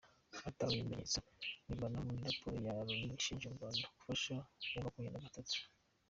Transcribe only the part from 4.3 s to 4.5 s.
M